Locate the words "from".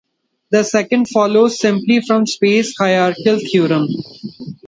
2.01-2.21